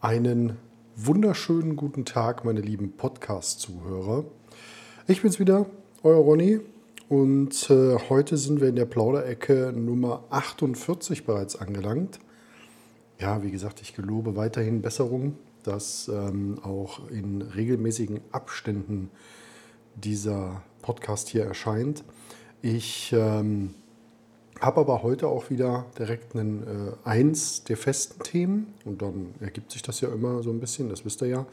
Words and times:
Einen 0.00 0.56
wunderschönen 0.94 1.74
guten 1.74 2.04
Tag, 2.04 2.44
meine 2.44 2.60
lieben 2.60 2.92
Podcast-Zuhörer. 2.92 4.26
Ich 5.08 5.22
bin's 5.22 5.40
wieder, 5.40 5.66
euer 6.04 6.18
Ronny. 6.18 6.60
Und 7.08 7.68
äh, 7.68 7.98
heute 8.08 8.36
sind 8.36 8.60
wir 8.60 8.68
in 8.68 8.76
der 8.76 8.84
Plauderecke 8.84 9.72
Nummer 9.74 10.22
48 10.30 11.26
bereits 11.26 11.56
angelangt. 11.56 12.20
Ja, 13.18 13.42
wie 13.42 13.50
gesagt, 13.50 13.80
ich 13.82 13.96
gelobe 13.96 14.36
weiterhin 14.36 14.82
Besserung, 14.82 15.36
dass 15.64 16.06
ähm, 16.06 16.60
auch 16.62 17.10
in 17.10 17.42
regelmäßigen 17.42 18.20
Abständen 18.30 19.10
dieser 19.96 20.62
Podcast 20.80 21.26
hier 21.28 21.44
erscheint. 21.44 22.04
Ich 22.62 23.12
ähm, 23.12 23.74
habe 24.60 24.80
aber 24.80 25.02
heute 25.02 25.28
auch 25.28 25.50
wieder 25.50 25.86
direkt 25.98 26.34
einen, 26.34 26.62
äh, 26.62 27.08
eins 27.08 27.64
der 27.64 27.76
festen 27.76 28.22
Themen 28.22 28.74
und 28.84 29.02
dann 29.02 29.34
ergibt 29.40 29.72
sich 29.72 29.82
das 29.82 30.00
ja 30.00 30.08
immer 30.08 30.42
so 30.42 30.50
ein 30.50 30.60
bisschen, 30.60 30.88
das 30.88 31.04
wisst 31.04 31.22
ihr 31.22 31.28
ja. 31.28 31.46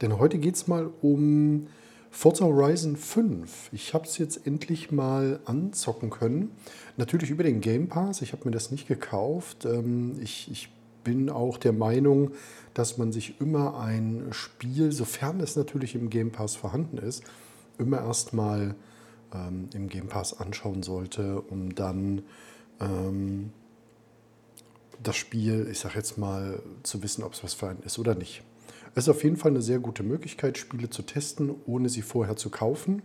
Denn 0.00 0.18
heute 0.18 0.38
geht 0.38 0.56
es 0.56 0.66
mal 0.66 0.90
um 1.00 1.68
Forza 2.10 2.44
Horizon 2.44 2.96
5. 2.96 3.70
Ich 3.72 3.94
habe 3.94 4.04
es 4.04 4.18
jetzt 4.18 4.46
endlich 4.46 4.90
mal 4.90 5.40
anzocken 5.46 6.10
können. 6.10 6.50
Natürlich 6.96 7.30
über 7.30 7.42
den 7.42 7.60
Game 7.60 7.88
Pass. 7.88 8.20
Ich 8.20 8.32
habe 8.32 8.44
mir 8.44 8.50
das 8.50 8.70
nicht 8.70 8.86
gekauft. 8.86 9.64
Ähm, 9.64 10.16
ich, 10.20 10.50
ich 10.50 10.68
bin 11.04 11.30
auch 11.30 11.56
der 11.56 11.72
Meinung, 11.72 12.32
dass 12.74 12.98
man 12.98 13.12
sich 13.12 13.40
immer 13.40 13.78
ein 13.78 14.28
Spiel, 14.30 14.92
sofern 14.92 15.40
es 15.40 15.56
natürlich 15.56 15.94
im 15.94 16.10
Game 16.10 16.30
Pass 16.30 16.54
vorhanden 16.54 16.98
ist, 16.98 17.24
immer 17.78 18.00
erstmal 18.00 18.74
ähm, 19.32 19.68
im 19.74 19.88
Game 19.88 20.08
Pass 20.08 20.38
anschauen 20.38 20.82
sollte, 20.82 21.40
um 21.40 21.74
dann 21.74 22.22
ähm, 22.80 23.50
das 25.02 25.16
Spiel, 25.16 25.68
ich 25.70 25.78
sage 25.78 25.96
jetzt 25.96 26.18
mal, 26.18 26.62
zu 26.82 27.02
wissen, 27.02 27.24
ob 27.24 27.32
es 27.32 27.42
was 27.42 27.54
für 27.54 27.68
einen 27.68 27.82
ist 27.82 27.98
oder 27.98 28.14
nicht. 28.14 28.42
Es 28.94 29.04
ist 29.04 29.08
auf 29.08 29.24
jeden 29.24 29.36
Fall 29.36 29.50
eine 29.50 29.62
sehr 29.62 29.78
gute 29.78 30.02
Möglichkeit, 30.02 30.58
Spiele 30.58 30.90
zu 30.90 31.02
testen, 31.02 31.54
ohne 31.66 31.88
sie 31.88 32.02
vorher 32.02 32.36
zu 32.36 32.50
kaufen. 32.50 33.02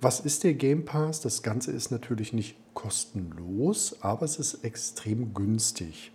Was 0.00 0.20
ist 0.20 0.44
der 0.44 0.54
Game 0.54 0.84
Pass? 0.84 1.20
Das 1.20 1.42
Ganze 1.42 1.72
ist 1.72 1.90
natürlich 1.90 2.32
nicht 2.32 2.56
kostenlos, 2.74 4.02
aber 4.02 4.24
es 4.24 4.38
ist 4.38 4.62
extrem 4.62 5.34
günstig. 5.34 6.12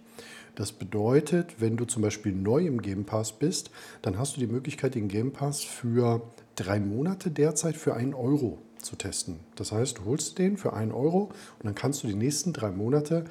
Das 0.55 0.71
bedeutet, 0.71 1.55
wenn 1.59 1.77
du 1.77 1.85
zum 1.85 2.01
Beispiel 2.01 2.33
neu 2.33 2.65
im 2.65 2.81
Game 2.81 3.05
Pass 3.05 3.31
bist, 3.31 3.71
dann 4.01 4.17
hast 4.19 4.35
du 4.35 4.39
die 4.39 4.47
Möglichkeit, 4.47 4.95
den 4.95 5.07
Game 5.07 5.31
Pass 5.31 5.63
für 5.63 6.21
drei 6.55 6.79
Monate 6.79 7.31
derzeit 7.31 7.75
für 7.75 7.95
einen 7.95 8.13
Euro 8.13 8.59
zu 8.81 8.95
testen. 8.95 9.39
Das 9.55 9.71
heißt, 9.71 9.99
du 9.99 10.05
holst 10.05 10.37
den 10.37 10.57
für 10.57 10.73
einen 10.73 10.91
Euro 10.91 11.31
und 11.59 11.65
dann 11.65 11.75
kannst 11.75 12.03
du 12.03 12.07
die 12.07 12.15
nächsten 12.15 12.53
drei 12.53 12.71
Monate 12.71 13.25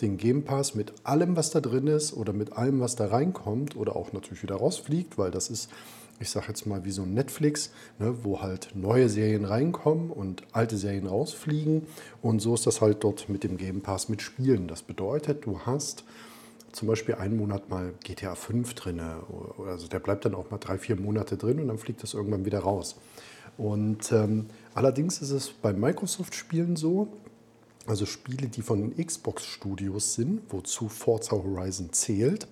den 0.00 0.16
Game 0.16 0.44
Pass 0.44 0.74
mit 0.74 0.92
allem, 1.04 1.36
was 1.36 1.50
da 1.50 1.60
drin 1.60 1.86
ist 1.86 2.12
oder 2.12 2.32
mit 2.32 2.52
allem, 2.52 2.80
was 2.80 2.96
da 2.96 3.06
reinkommt 3.06 3.76
oder 3.76 3.96
auch 3.96 4.12
natürlich 4.12 4.42
wieder 4.42 4.56
rausfliegt, 4.56 5.16
weil 5.16 5.30
das 5.30 5.48
ist, 5.48 5.70
ich 6.20 6.30
sage 6.30 6.46
jetzt 6.48 6.66
mal, 6.66 6.84
wie 6.84 6.90
so 6.90 7.02
ein 7.02 7.14
Netflix, 7.14 7.70
ne, 7.98 8.14
wo 8.22 8.40
halt 8.40 8.70
neue 8.74 9.08
Serien 9.08 9.44
reinkommen 9.44 10.10
und 10.10 10.42
alte 10.52 10.76
Serien 10.76 11.06
rausfliegen. 11.06 11.86
Und 12.22 12.40
so 12.40 12.54
ist 12.54 12.66
das 12.66 12.80
halt 12.80 13.04
dort 13.04 13.28
mit 13.28 13.44
dem 13.44 13.56
Game 13.56 13.80
Pass 13.80 14.08
mit 14.08 14.22
Spielen. 14.22 14.68
Das 14.68 14.82
bedeutet, 14.82 15.46
du 15.46 15.60
hast 15.60 16.04
zum 16.72 16.88
Beispiel 16.88 17.14
einen 17.14 17.38
Monat 17.38 17.70
mal 17.70 17.94
GTA 18.04 18.34
5 18.34 18.74
drin. 18.74 19.00
Also 19.66 19.88
der 19.88 19.98
bleibt 19.98 20.26
dann 20.26 20.34
auch 20.34 20.50
mal 20.50 20.58
drei, 20.58 20.76
vier 20.76 20.96
Monate 20.96 21.38
drin 21.38 21.58
und 21.58 21.68
dann 21.68 21.78
fliegt 21.78 22.02
das 22.02 22.12
irgendwann 22.12 22.44
wieder 22.44 22.60
raus. 22.60 22.96
Und 23.58 24.12
ähm, 24.12 24.46
allerdings 24.74 25.22
ist 25.22 25.30
es 25.30 25.50
bei 25.50 25.72
Microsoft-Spielen 25.72 26.76
so, 26.76 27.08
also 27.86 28.04
Spiele, 28.04 28.48
die 28.48 28.62
von 28.62 28.90
den 28.90 29.06
Xbox-Studios 29.06 30.14
sind, 30.14 30.42
wozu 30.50 30.88
Forza 30.88 31.36
Horizon 31.36 31.92
zählt, 31.92 32.48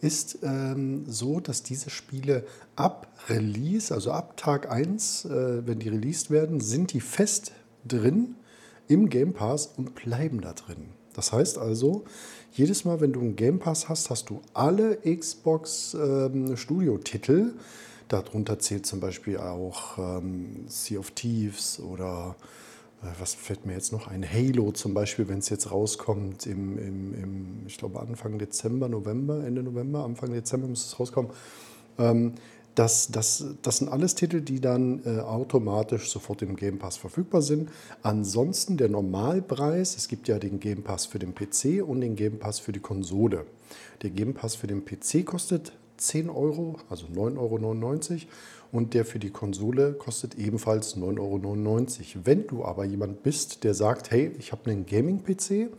ist 0.00 0.38
ähm, 0.42 1.04
so, 1.06 1.40
dass 1.40 1.62
diese 1.62 1.90
Spiele 1.90 2.44
ab 2.76 3.08
Release, 3.28 3.92
also 3.92 4.12
ab 4.12 4.36
Tag 4.36 4.70
1, 4.70 5.24
äh, 5.24 5.66
wenn 5.66 5.78
die 5.80 5.88
released 5.88 6.30
werden, 6.30 6.60
sind 6.60 6.92
die 6.92 7.00
fest 7.00 7.52
drin 7.86 8.36
im 8.86 9.08
Game 9.08 9.32
Pass 9.32 9.66
und 9.76 9.94
bleiben 9.94 10.40
da 10.40 10.52
drin. 10.52 10.90
Das 11.14 11.32
heißt 11.32 11.58
also, 11.58 12.04
jedes 12.52 12.84
Mal, 12.84 13.00
wenn 13.00 13.12
du 13.12 13.20
einen 13.20 13.34
Game 13.34 13.58
Pass 13.58 13.88
hast, 13.88 14.08
hast 14.08 14.30
du 14.30 14.40
alle 14.54 14.98
Xbox 14.98 15.94
ähm, 15.94 16.56
Studio-Titel. 16.56 17.54
Darunter 18.08 18.58
zählt 18.58 18.86
zum 18.86 19.00
Beispiel 19.00 19.38
auch 19.38 19.98
ähm, 19.98 20.64
Sea 20.66 20.98
of 20.98 21.10
Thieves 21.12 21.78
oder 21.80 22.36
äh, 23.02 23.06
was 23.18 23.34
fällt 23.34 23.66
mir 23.66 23.74
jetzt 23.74 23.92
noch 23.92 24.08
ein? 24.08 24.24
Halo 24.24 24.72
zum 24.72 24.94
Beispiel, 24.94 25.28
wenn 25.28 25.38
es 25.38 25.48
jetzt 25.48 25.70
rauskommt 25.70 26.46
im, 26.46 26.78
im, 26.78 27.14
im, 27.14 27.62
ich 27.66 27.78
glaube 27.78 28.00
Anfang 28.00 28.38
Dezember, 28.38 28.88
November, 28.88 29.44
Ende 29.44 29.62
November, 29.62 30.04
Anfang 30.04 30.32
Dezember 30.32 30.68
muss 30.68 30.86
es 30.86 30.98
rauskommen. 30.98 31.30
Ähm, 31.98 32.32
das, 32.74 33.08
das, 33.08 33.44
das 33.62 33.78
sind 33.78 33.88
alles 33.88 34.14
Titel, 34.14 34.40
die 34.40 34.60
dann 34.60 35.02
äh, 35.04 35.18
automatisch 35.18 36.10
sofort 36.10 36.42
im 36.42 36.54
Game 36.54 36.78
Pass 36.78 36.96
verfügbar 36.96 37.42
sind. 37.42 37.70
Ansonsten 38.02 38.76
der 38.76 38.88
Normalpreis, 38.88 39.96
es 39.96 40.06
gibt 40.06 40.28
ja 40.28 40.38
den 40.38 40.60
Game 40.60 40.84
Pass 40.84 41.04
für 41.04 41.18
den 41.18 41.34
PC 41.34 41.82
und 41.84 42.00
den 42.00 42.14
Game 42.14 42.38
Pass 42.38 42.60
für 42.60 42.70
die 42.70 42.78
Konsole. 42.78 43.46
Der 44.02 44.10
Game 44.10 44.32
Pass 44.32 44.54
für 44.54 44.68
den 44.68 44.84
PC 44.84 45.26
kostet 45.26 45.72
10 45.98 46.30
Euro, 46.30 46.76
also 46.88 47.06
9,99 47.06 48.12
Euro 48.12 48.20
und 48.72 48.94
der 48.94 49.04
für 49.04 49.18
die 49.18 49.30
Konsole 49.30 49.92
kostet 49.92 50.36
ebenfalls 50.36 50.96
9,99 50.96 51.00
Euro. 51.18 52.24
Wenn 52.24 52.46
du 52.46 52.64
aber 52.64 52.84
jemand 52.84 53.22
bist, 53.22 53.64
der 53.64 53.74
sagt, 53.74 54.10
hey, 54.10 54.30
ich 54.38 54.52
habe 54.52 54.70
einen 54.70 54.86
Gaming-PC, 54.86 55.70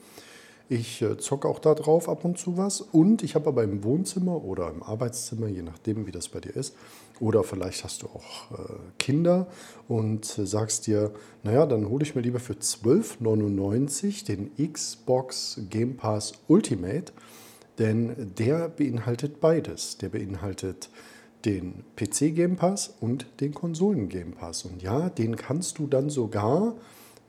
ich 0.71 1.01
äh, 1.01 1.17
zocke 1.17 1.47
auch 1.47 1.57
da 1.57 1.73
drauf 1.73 2.07
ab 2.07 2.23
und 2.23 2.37
zu 2.37 2.55
was. 2.55 2.79
Und 2.79 3.23
ich 3.23 3.33
habe 3.33 3.47
aber 3.47 3.63
im 3.63 3.83
Wohnzimmer 3.83 4.43
oder 4.43 4.69
im 4.69 4.83
Arbeitszimmer, 4.83 5.47
je 5.47 5.63
nachdem, 5.63 6.05
wie 6.05 6.11
das 6.11 6.29
bei 6.29 6.39
dir 6.39 6.55
ist, 6.55 6.75
oder 7.19 7.43
vielleicht 7.43 7.83
hast 7.83 8.03
du 8.03 8.07
auch 8.07 8.51
äh, 8.51 8.73
Kinder 8.99 9.47
und 9.87 10.37
äh, 10.37 10.45
sagst 10.45 10.85
dir, 10.85 11.11
naja, 11.43 11.65
dann 11.65 11.89
hole 11.89 12.03
ich 12.03 12.13
mir 12.13 12.21
lieber 12.21 12.39
für 12.39 12.53
12,99 12.53 14.25
den 14.25 14.51
Xbox 14.71 15.59
Game 15.69 15.97
Pass 15.97 16.33
Ultimate, 16.47 17.13
denn 17.79 18.33
der 18.37 18.69
beinhaltet 18.69 19.39
beides. 19.39 19.97
Der 19.97 20.09
beinhaltet 20.09 20.89
den 21.45 21.85
PC 21.95 22.35
Game 22.35 22.57
Pass 22.57 22.93
und 22.99 23.25
den 23.39 23.53
Konsolen 23.53 24.09
Game 24.09 24.33
Pass. 24.33 24.65
Und 24.65 24.81
ja, 24.81 25.09
den 25.09 25.35
kannst 25.35 25.79
du 25.79 25.87
dann 25.87 26.09
sogar 26.09 26.75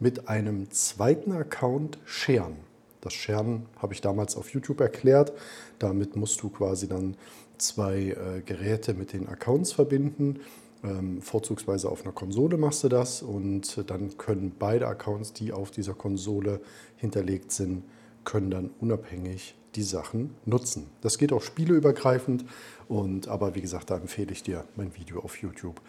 mit 0.01 0.29
einem 0.29 0.71
zweiten 0.71 1.33
Account 1.33 1.99
scheren. 2.05 2.57
Das 3.01 3.13
Scheren 3.13 3.67
habe 3.79 3.95
ich 3.95 4.01
damals 4.01 4.37
auf 4.37 4.51
YouTube 4.51 4.81
erklärt. 4.81 5.33
Damit 5.79 6.17
musst 6.17 6.43
du 6.43 6.51
quasi 6.51 6.89
dann 6.89 7.17
zwei 7.59 8.09
äh, 8.09 8.43
Geräte 8.45 8.95
mit 8.95 9.13
den 9.13 9.29
Accounts 9.29 9.73
verbinden. 9.73 10.41
Ähm, 10.83 11.21
vorzugsweise 11.23 11.89
auf 11.91 12.03
einer 12.03 12.13
Konsole 12.13 12.57
machst 12.57 12.85
du 12.85 12.89
das 12.89 13.23
und 13.23 13.85
dann 13.91 14.17
können 14.17 14.53
beide 14.59 14.87
Accounts, 14.87 15.33
die 15.35 15.53
auf 15.53 15.71
dieser 15.71 15.93
Konsole 15.93 16.61
hinterlegt 16.97 17.53
sind, 17.53 17.85
können 18.25 18.51
dann 18.51 18.71
unabhängig 18.81 19.55
die 19.75 19.83
Sachen 19.83 20.35
nutzen. 20.45 20.87
Das 21.01 21.19
geht 21.19 21.33
auch 21.33 21.43
spieleübergreifend 21.43 22.45
und 22.89 23.29
aber 23.29 23.55
wie 23.55 23.61
gesagt, 23.61 23.91
da 23.91 23.97
empfehle 23.97 24.33
ich 24.33 24.43
dir 24.43 24.65
mein 24.77 24.95
Video 24.97 25.21
auf 25.21 25.41
YouTube 25.41 25.81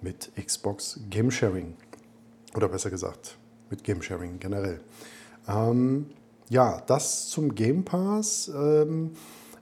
mit 0.00 0.30
Xbox 0.36 1.00
Game 1.10 1.30
Sharing 1.30 1.74
oder 2.54 2.68
besser 2.68 2.90
gesagt 2.90 3.38
mit 3.70 3.84
Game 3.84 4.02
Sharing 4.02 4.38
generell. 4.38 4.80
Ähm, 5.46 6.06
ja, 6.48 6.82
das 6.86 7.28
zum 7.28 7.54
Game 7.54 7.84
Pass. 7.84 8.50
Ähm, 8.54 9.12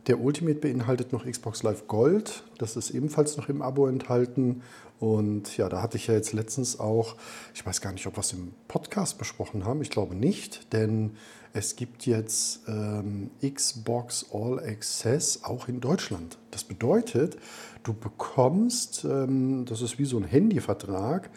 der 0.06 0.20
Ultimate 0.20 0.60
beinhaltet 0.60 1.12
noch 1.12 1.26
Xbox 1.26 1.62
Live 1.62 1.88
Gold. 1.88 2.44
Das 2.58 2.76
ist 2.76 2.90
ebenfalls 2.90 3.36
noch 3.36 3.48
im 3.48 3.60
Abo 3.60 3.88
enthalten. 3.88 4.62
Und 4.98 5.56
ja, 5.56 5.68
da 5.68 5.82
hatte 5.82 5.96
ich 5.96 6.06
ja 6.06 6.14
jetzt 6.14 6.32
letztens 6.32 6.80
auch, 6.80 7.16
ich 7.54 7.66
weiß 7.66 7.80
gar 7.80 7.92
nicht, 7.92 8.06
ob 8.06 8.16
wir 8.16 8.20
es 8.20 8.32
im 8.32 8.52
Podcast 8.68 9.18
besprochen 9.18 9.64
haben. 9.64 9.82
Ich 9.82 9.90
glaube 9.90 10.14
nicht, 10.14 10.72
denn 10.72 11.16
es 11.52 11.76
gibt 11.76 12.06
jetzt 12.06 12.60
ähm, 12.68 13.30
Xbox 13.42 14.26
All 14.32 14.58
Access 14.58 15.44
auch 15.44 15.68
in 15.68 15.80
Deutschland. 15.80 16.38
Das 16.50 16.64
bedeutet, 16.64 17.36
du 17.82 17.94
bekommst, 17.94 19.04
ähm, 19.04 19.64
das 19.66 19.82
ist 19.82 19.98
wie 19.98 20.04
so 20.04 20.18
ein 20.18 20.24
Handyvertrag, 20.24 21.30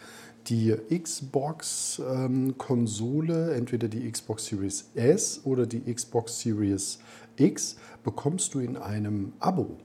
die 0.46 0.74
Xbox-Konsole, 0.90 3.50
ähm, 3.50 3.58
entweder 3.58 3.88
die 3.88 4.10
Xbox 4.10 4.46
Series 4.46 4.90
S 4.94 5.42
oder 5.44 5.66
die 5.66 5.92
Xbox 5.92 6.40
Series 6.40 6.98
X, 7.36 7.76
bekommst 8.04 8.54
du 8.54 8.60
in 8.60 8.76
einem 8.76 9.32
Abo. 9.38 9.76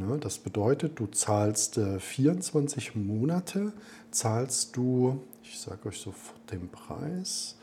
Ne, 0.00 0.16
das 0.20 0.38
bedeutet, 0.38 1.00
du 1.00 1.06
zahlst 1.08 1.80
24 1.98 2.94
äh, 2.94 2.98
Monate, 2.98 3.72
zahlst 4.12 4.76
du, 4.76 5.20
ich 5.42 5.58
sage 5.58 5.88
euch 5.88 5.98
sofort 5.98 6.52
den 6.52 6.68
Preis, 6.68 7.56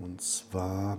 und 0.00 0.20
zwar 0.20 0.98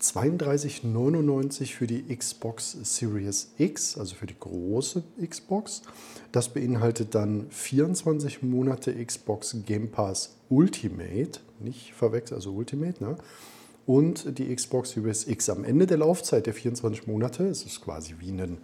32,99 0.00 1.72
für 1.72 1.86
die 1.86 2.14
Xbox 2.14 2.76
Series 2.82 3.52
X, 3.56 3.96
also 3.96 4.14
für 4.16 4.26
die 4.26 4.38
große 4.38 5.02
Xbox. 5.26 5.80
Das 6.30 6.50
beinhaltet 6.50 7.14
dann 7.14 7.46
24 7.48 8.42
Monate 8.42 8.92
Xbox 9.02 9.56
Game 9.64 9.90
Pass 9.90 10.36
Ultimate, 10.50 11.40
nicht 11.60 11.94
verwechseln, 11.94 12.36
also 12.36 12.52
Ultimate, 12.52 13.02
ne? 13.02 13.16
Und 13.86 14.38
die 14.38 14.54
Xbox 14.54 14.90
Series 14.90 15.26
X 15.26 15.48
am 15.48 15.64
Ende 15.64 15.86
der 15.86 15.98
Laufzeit 15.98 16.46
der 16.46 16.54
24 16.54 17.06
Monate, 17.06 17.44
es 17.44 17.64
ist 17.64 17.80
quasi 17.80 18.16
wie 18.18 18.30
ein 18.30 18.58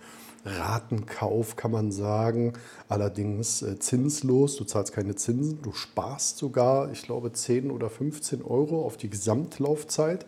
Ratenkauf, 0.45 1.55
kann 1.57 1.71
man 1.71 1.93
sagen. 1.93 2.55
Allerdings 2.89 3.63
äh, 3.63 3.79
zinslos, 3.79 4.57
du 4.57 4.65
zahlst 4.65 4.93
keine 4.93 5.15
Zinsen, 5.15 5.63
du 5.63 5.73
sparst 5.73 6.39
sogar, 6.39 6.91
ich 6.91 7.03
glaube, 7.03 7.33
10 7.33 7.71
oder 7.71 7.89
15 7.89 8.43
Euro 8.43 8.85
auf 8.85 8.97
die 8.97 9.09
Gesamtlaufzeit. 9.09 10.27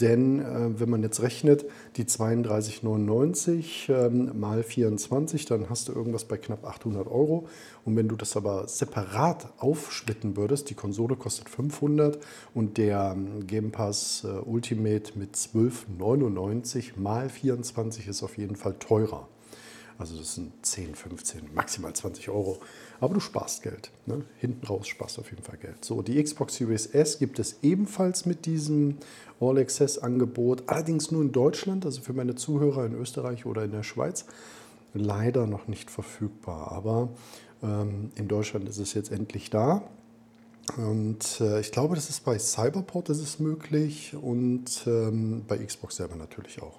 Denn 0.00 0.40
äh, 0.40 0.80
wenn 0.80 0.88
man 0.88 1.02
jetzt 1.02 1.20
rechnet, 1.22 1.66
die 1.96 2.04
32,99 2.04 3.92
ähm, 3.92 4.38
mal 4.38 4.62
24, 4.62 5.44
dann 5.44 5.68
hast 5.68 5.88
du 5.88 5.92
irgendwas 5.92 6.24
bei 6.24 6.36
knapp 6.36 6.64
800 6.64 7.06
Euro. 7.06 7.46
Und 7.84 7.96
wenn 7.96 8.08
du 8.08 8.16
das 8.16 8.36
aber 8.36 8.66
separat 8.68 9.52
aufsplitten 9.58 10.36
würdest, 10.36 10.70
die 10.70 10.74
Konsole 10.74 11.16
kostet 11.16 11.48
500 11.48 12.18
und 12.54 12.78
der 12.78 13.14
ähm, 13.14 13.46
Game 13.46 13.70
Pass 13.70 14.24
äh, 14.24 14.28
Ultimate 14.28 15.18
mit 15.18 15.36
12,99 15.36 16.92
mal 16.96 17.28
24 17.28 18.08
ist 18.08 18.22
auf 18.22 18.38
jeden 18.38 18.56
Fall 18.56 18.74
teurer. 18.78 19.28
Also 20.00 20.16
das 20.16 20.34
sind 20.34 20.52
10, 20.64 20.94
15, 20.94 21.54
maximal 21.54 21.92
20 21.92 22.30
Euro. 22.30 22.58
Aber 23.00 23.12
du 23.12 23.20
sparst 23.20 23.62
Geld. 23.62 23.90
Ne? 24.06 24.24
Hinten 24.38 24.66
raus 24.66 24.88
sparst 24.88 25.18
du 25.18 25.20
auf 25.20 25.30
jeden 25.30 25.42
Fall 25.42 25.58
Geld. 25.58 25.84
So, 25.84 26.00
die 26.00 26.20
Xbox 26.22 26.54
Series 26.54 26.86
S 26.86 27.18
gibt 27.18 27.38
es 27.38 27.58
ebenfalls 27.60 28.24
mit 28.24 28.46
diesem 28.46 28.96
All-Access-Angebot. 29.40 30.62
Allerdings 30.68 31.10
nur 31.10 31.20
in 31.20 31.32
Deutschland, 31.32 31.84
also 31.84 32.00
für 32.00 32.14
meine 32.14 32.34
Zuhörer 32.34 32.86
in 32.86 32.94
Österreich 32.94 33.44
oder 33.44 33.62
in 33.62 33.72
der 33.72 33.82
Schweiz. 33.82 34.24
Leider 34.94 35.46
noch 35.46 35.68
nicht 35.68 35.90
verfügbar. 35.90 36.72
Aber 36.72 37.10
ähm, 37.62 38.10
in 38.16 38.26
Deutschland 38.26 38.70
ist 38.70 38.78
es 38.78 38.94
jetzt 38.94 39.12
endlich 39.12 39.50
da. 39.50 39.82
Und 40.78 41.42
äh, 41.42 41.60
ich 41.60 41.72
glaube, 41.72 41.94
das 41.94 42.08
ist 42.08 42.24
bei 42.24 42.38
Cyberport 42.38 43.10
ist 43.10 43.20
es 43.20 43.38
möglich 43.38 44.14
und 44.14 44.82
ähm, 44.86 45.44
bei 45.46 45.58
Xbox 45.58 45.96
selber 45.96 46.16
natürlich 46.16 46.62
auch. 46.62 46.78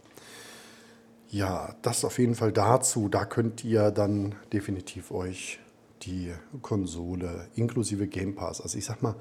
Ja, 1.31 1.75
das 1.81 2.04
auf 2.04 2.19
jeden 2.19 2.36
Fall 2.36 2.51
dazu. 2.51 3.07
Da 3.07 3.24
könnt 3.24 3.63
ihr 3.63 3.92
dann 3.92 4.36
definitiv 4.51 5.12
euch 5.12 5.60
die 6.01 6.33
Konsole 6.62 7.48
inklusive 7.56 8.07
Game 8.07 8.36
Pass, 8.36 8.60
also 8.60 8.78
ich 8.78 8.83
sag 8.83 9.01
mal, 9.01 9.16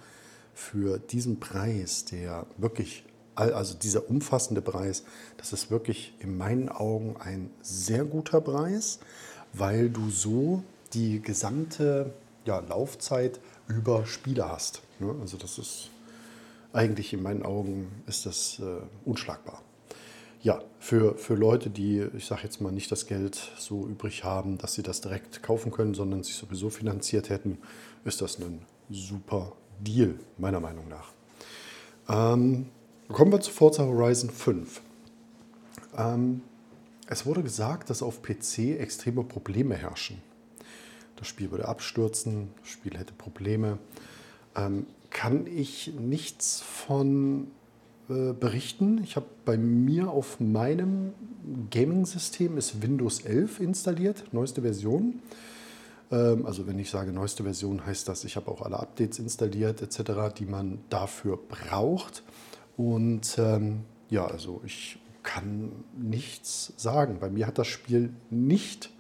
für 0.53 0.99
diesen 0.99 1.39
Preis, 1.39 2.07
der 2.07 2.47
wirklich, 2.57 3.05
also 3.37 3.75
dieser 3.79 4.11
umfassende 4.11 4.61
Preis, 4.61 5.05
das 5.37 5.53
ist 5.53 5.71
wirklich 5.71 6.13
in 6.19 6.37
meinen 6.37 6.69
Augen 6.69 7.15
ein 7.21 7.51
sehr 7.63 8.05
guter 8.05 8.41
Preis, 8.41 8.99
weil 9.53 9.89
du 9.89 10.11
so 10.11 10.65
die 10.93 11.23
gesamte 11.23 12.13
ja, 12.45 12.59
Laufzeit 12.59 13.39
über 13.69 14.05
Spiele 14.05 14.51
hast. 14.51 14.83
Ne? 14.99 15.15
Also 15.21 15.37
das 15.37 15.59
ist 15.59 15.91
eigentlich 16.73 17.13
in 17.13 17.23
meinen 17.23 17.45
Augen 17.45 18.03
ist 18.09 18.27
das 18.27 18.59
äh, 18.59 18.83
unschlagbar 19.05 19.63
ja, 20.43 20.63
für, 20.79 21.17
für 21.17 21.35
Leute, 21.35 21.69
die, 21.69 22.07
ich 22.17 22.27
sage 22.27 22.43
jetzt 22.45 22.61
mal, 22.61 22.73
nicht 22.73 22.91
das 22.91 23.07
Geld 23.07 23.37
so 23.59 23.87
übrig 23.87 24.25
haben, 24.25 24.57
dass 24.59 24.75
sie 24.75 24.83
das 24.83 25.01
direkt 25.01 25.43
kaufen 25.43 25.71
können, 25.71 25.95
sondern 25.95 26.23
sich 26.23 26.35
sowieso 26.35 26.71
finanziert 26.71 27.29
hätten, 27.29 27.59
ist 28.05 28.23
das 28.23 28.39
ein 28.39 28.63
super 28.91 29.53
Deal, 29.81 30.19
meiner 30.39 30.61
Meinung 30.61 30.89
nach. 30.89 31.13
Ähm, 32.09 32.67
kommen 33.09 33.33
wir 33.33 33.41
zu 33.41 33.51
Forza 33.51 33.85
Horizon 33.85 34.31
5. 34.31 34.81
Ähm, 35.97 36.43
es 37.07 37.27
wurde 37.27 37.43
gesagt, 37.43 37.91
dass 37.91 38.03
auf 38.03 38.23
PC 38.23 38.79
extreme 38.79 39.25
Probleme 39.25 39.75
herrschen. 39.77 40.23
Das 41.17 41.29
Spiel 41.29 41.51
würde 41.51 41.69
abstürzen, 41.69 42.49
das 42.61 42.71
Spiel 42.71 42.97
hätte 42.97 43.13
Probleme. 43.13 43.79
Ähm, 44.57 44.87
kann 45.11 45.47
ich 45.47 45.93
nichts 45.99 46.63
von 46.63 47.51
äh, 48.11 48.33
berichten. 48.33 49.01
Ich 49.05 49.15
habe 49.17 49.27
bei 49.45 49.57
mir 49.57 50.11
auf 50.11 50.41
meinem 50.41 51.13
Gaming-System 51.71 52.59
ist 52.59 52.83
Windows 52.83 53.21
11 53.21 53.61
installiert, 53.61 54.25
neueste 54.33 54.63
Version. 54.63 55.21
Ähm, 56.11 56.45
also 56.45 56.67
wenn 56.67 56.79
ich 56.79 56.91
sage 56.91 57.13
neueste 57.13 57.45
Version, 57.45 57.87
heißt 57.87 58.09
das, 58.09 58.25
ich 58.25 58.35
habe 58.35 58.51
auch 58.51 58.63
alle 58.63 58.81
Updates 58.81 59.21
installiert 59.21 59.81
etc., 59.81 60.35
die 60.37 60.47
man 60.47 60.81
dafür 60.89 61.39
braucht. 61.39 62.25
Und 62.77 63.37
ähm, 63.39 63.83
ja, 64.09 64.27
also 64.27 64.61
ich 64.65 64.99
kann 65.23 65.71
nichts 65.97 66.73
sagen. 66.77 67.19
Bei 67.21 67.31
mir 67.31 67.47
hat 67.47 67.59
das 67.59 67.69
Spiel 67.69 68.13
nicht, 68.31 68.91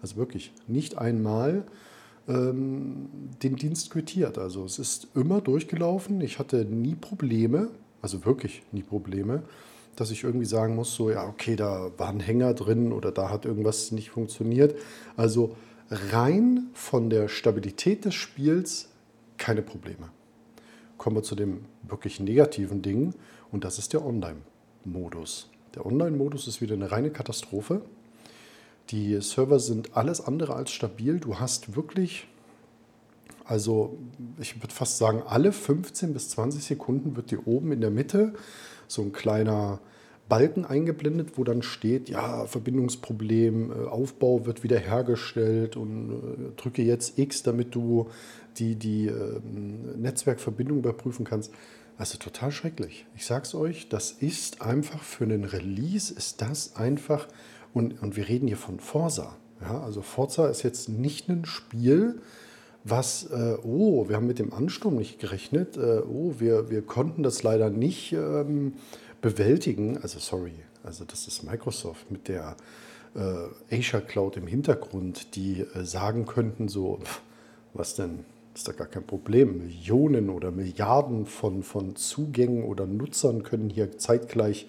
also 0.00 0.16
wirklich 0.16 0.52
nicht 0.66 0.96
einmal 0.96 1.64
ähm, 2.28 3.08
den 3.42 3.56
Dienst 3.56 3.90
quittiert. 3.90 4.38
Also 4.38 4.64
es 4.64 4.78
ist 4.78 5.08
immer 5.14 5.40
durchgelaufen. 5.40 6.20
Ich 6.20 6.38
hatte 6.38 6.64
nie 6.64 6.94
Probleme 6.94 7.70
also 8.02 8.24
wirklich 8.24 8.62
nie 8.72 8.82
Probleme, 8.82 9.42
dass 9.96 10.10
ich 10.10 10.24
irgendwie 10.24 10.46
sagen 10.46 10.76
muss, 10.76 10.94
so 10.94 11.10
ja, 11.10 11.26
okay, 11.26 11.56
da 11.56 11.90
war 11.96 12.08
ein 12.08 12.20
Hänger 12.20 12.54
drin 12.54 12.92
oder 12.92 13.10
da 13.10 13.30
hat 13.30 13.44
irgendwas 13.44 13.90
nicht 13.90 14.10
funktioniert. 14.10 14.76
Also 15.16 15.56
rein 15.90 16.68
von 16.74 17.10
der 17.10 17.28
Stabilität 17.28 18.04
des 18.04 18.14
Spiels 18.14 18.88
keine 19.38 19.62
Probleme. 19.62 20.10
Kommen 20.98 21.16
wir 21.16 21.22
zu 21.22 21.34
dem 21.34 21.64
wirklich 21.82 22.20
negativen 22.20 22.82
Ding 22.82 23.14
und 23.50 23.64
das 23.64 23.78
ist 23.78 23.92
der 23.92 24.04
Online-Modus. 24.04 25.48
Der 25.74 25.86
Online-Modus 25.86 26.48
ist 26.48 26.60
wieder 26.60 26.74
eine 26.74 26.90
reine 26.90 27.10
Katastrophe. 27.10 27.82
Die 28.90 29.20
Server 29.20 29.60
sind 29.60 29.96
alles 29.96 30.20
andere 30.20 30.54
als 30.54 30.70
stabil. 30.70 31.20
Du 31.20 31.38
hast 31.38 31.76
wirklich 31.76 32.26
also 33.48 33.98
ich 34.38 34.62
würde 34.62 34.74
fast 34.74 34.98
sagen, 34.98 35.22
alle 35.26 35.52
15 35.52 36.12
bis 36.12 36.28
20 36.30 36.62
Sekunden 36.62 37.16
wird 37.16 37.30
dir 37.30 37.46
oben 37.46 37.72
in 37.72 37.80
der 37.80 37.90
Mitte 37.90 38.34
so 38.86 39.02
ein 39.02 39.12
kleiner 39.12 39.80
Balken 40.28 40.66
eingeblendet, 40.66 41.38
wo 41.38 41.44
dann 41.44 41.62
steht, 41.62 42.10
ja, 42.10 42.44
Verbindungsproblem, 42.44 43.72
äh, 43.72 43.86
Aufbau 43.86 44.44
wird 44.44 44.62
wiederhergestellt 44.62 45.76
und 45.76 46.10
äh, 46.10 46.60
drücke 46.60 46.82
jetzt 46.82 47.18
X, 47.18 47.42
damit 47.42 47.74
du 47.74 48.08
die, 48.58 48.76
die 48.76 49.06
ähm, 49.06 50.00
Netzwerkverbindung 50.02 50.78
überprüfen 50.78 51.24
kannst. 51.24 51.52
Also 51.96 52.18
total 52.18 52.52
schrecklich. 52.52 53.06
Ich 53.16 53.24
sag's 53.24 53.54
euch, 53.54 53.88
das 53.88 54.12
ist 54.12 54.60
einfach 54.60 55.02
für 55.02 55.24
einen 55.24 55.44
Release, 55.44 56.12
ist 56.12 56.42
das 56.42 56.76
einfach, 56.76 57.26
und, 57.72 58.02
und 58.02 58.16
wir 58.16 58.28
reden 58.28 58.46
hier 58.46 58.58
von 58.58 58.78
Forza. 58.80 59.36
Ja, 59.62 59.80
also 59.80 60.02
Forza 60.02 60.48
ist 60.48 60.62
jetzt 60.62 60.90
nicht 60.90 61.28
ein 61.30 61.46
Spiel, 61.46 62.20
was, 62.90 63.24
äh, 63.30 63.56
oh, 63.62 64.08
wir 64.08 64.16
haben 64.16 64.26
mit 64.26 64.38
dem 64.38 64.52
Ansturm 64.52 64.96
nicht 64.96 65.18
gerechnet, 65.18 65.76
äh, 65.76 66.00
oh, 66.00 66.34
wir, 66.38 66.70
wir 66.70 66.82
konnten 66.82 67.22
das 67.22 67.42
leider 67.42 67.70
nicht 67.70 68.12
ähm, 68.12 68.74
bewältigen. 69.20 69.98
Also 69.98 70.18
sorry, 70.18 70.54
also 70.82 71.04
das 71.04 71.26
ist 71.26 71.42
Microsoft 71.42 72.10
mit 72.10 72.28
der 72.28 72.56
äh, 73.14 73.76
Azure 73.76 74.02
Cloud 74.02 74.36
im 74.36 74.46
Hintergrund, 74.46 75.34
die 75.36 75.60
äh, 75.60 75.84
sagen 75.84 76.26
könnten 76.26 76.68
so, 76.68 77.00
was 77.74 77.94
denn, 77.94 78.24
ist 78.54 78.68
da 78.68 78.72
gar 78.72 78.86
kein 78.86 79.04
Problem. 79.04 79.58
Millionen 79.58 80.30
oder 80.30 80.50
Milliarden 80.50 81.26
von, 81.26 81.62
von 81.62 81.96
Zugängen 81.96 82.64
oder 82.64 82.86
Nutzern 82.86 83.42
können 83.42 83.70
hier 83.70 83.98
zeitgleich 83.98 84.68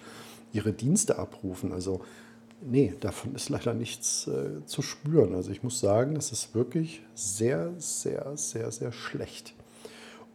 ihre 0.52 0.72
Dienste 0.72 1.18
abrufen. 1.18 1.72
Also 1.72 2.00
nee, 2.62 2.94
davon 3.00 3.34
ist 3.34 3.48
leider 3.48 3.74
nichts 3.74 4.26
äh, 4.26 4.64
zu 4.66 4.82
spüren. 4.82 5.34
Also 5.34 5.50
ich 5.50 5.62
muss 5.62 5.80
sagen, 5.80 6.14
das 6.14 6.32
ist 6.32 6.54
wirklich 6.54 7.02
sehr, 7.14 7.72
sehr, 7.78 8.36
sehr, 8.36 8.70
sehr 8.70 8.92
schlecht. 8.92 9.54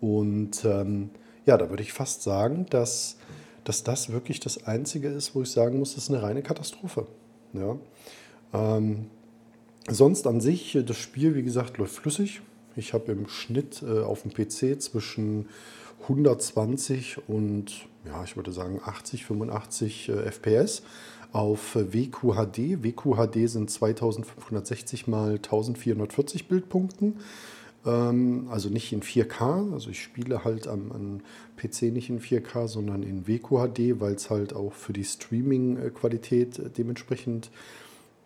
Und 0.02 0.66
ähm, 0.66 1.10
ja, 1.46 1.58
da 1.58 1.70
würde 1.70 1.84
ich 1.84 1.94
fast 1.94 2.24
sagen, 2.24 2.66
dass, 2.70 3.18
dass 3.64 3.84
das 3.84 4.12
wirklich 4.12 4.40
das 4.40 4.66
Einzige 4.66 5.10
ist, 5.10 5.36
wo 5.36 5.42
ich 5.42 5.52
sagen 5.52 5.80
muss, 5.80 5.96
das 5.96 6.06
ist 6.06 6.10
eine 6.10 6.24
reine 6.24 6.42
Katastrophe. 6.42 7.08
Ja. 7.54 7.78
Ähm, 8.54 9.08
sonst 9.88 10.28
an 10.28 10.42
sich, 10.42 10.78
das 10.86 10.98
Spiel, 10.98 11.36
wie 11.36 11.44
gesagt, 11.44 11.78
läuft 11.78 11.96
flüssig. 11.96 12.42
Ich 12.76 12.94
habe 12.94 13.12
im 13.12 13.28
Schnitt 13.28 13.84
äh, 13.84 14.02
auf 14.02 14.24
dem 14.24 14.34
PC 14.34 14.82
zwischen 14.82 15.48
120 16.04 17.28
und, 17.28 17.88
ja, 18.06 18.24
ich 18.24 18.36
würde 18.36 18.52
sagen 18.52 18.82
80, 18.84 19.26
85 19.26 20.10
äh, 20.10 20.32
FPS 20.32 20.84
auf 21.36 21.76
WQHD. 21.76 22.82
WQHD 22.82 23.50
sind 23.50 23.70
2560 23.70 25.08
mal 25.08 25.32
1440 25.32 26.48
Bildpunkten. 26.48 27.18
Ähm, 27.86 28.48
also 28.50 28.70
nicht 28.70 28.94
in 28.94 29.02
4K. 29.02 29.74
Also 29.74 29.90
ich 29.90 30.02
spiele 30.02 30.46
halt 30.46 30.70
am, 30.70 30.94
am 30.94 31.22
PC 31.58 31.94
nicht 31.94 32.10
in 32.10 32.22
4K, 32.22 32.70
sondern 32.70 33.04
in 33.04 33.28
WQHD, 33.28 34.00
weil 34.00 34.14
es 34.14 34.30
halt 34.30 34.54
auch 34.56 34.72
für 34.72 34.94
die 34.94 35.04
Streaming-Qualität 35.04 36.78
dementsprechend 36.78 37.52